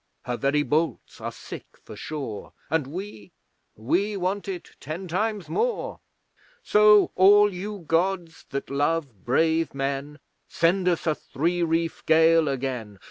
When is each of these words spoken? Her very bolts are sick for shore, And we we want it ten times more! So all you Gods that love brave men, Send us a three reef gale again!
Her 0.23 0.35
very 0.35 0.63
bolts 0.63 1.21
are 1.21 1.31
sick 1.31 1.67
for 1.83 1.95
shore, 1.95 2.53
And 2.71 2.87
we 2.87 3.33
we 3.75 4.17
want 4.17 4.47
it 4.47 4.71
ten 4.79 5.07
times 5.07 5.47
more! 5.47 5.99
So 6.63 7.11
all 7.15 7.53
you 7.53 7.81
Gods 7.87 8.45
that 8.49 8.71
love 8.71 9.23
brave 9.23 9.75
men, 9.75 10.17
Send 10.47 10.87
us 10.87 11.05
a 11.05 11.13
three 11.13 11.61
reef 11.61 12.03
gale 12.07 12.47
again! 12.47 12.97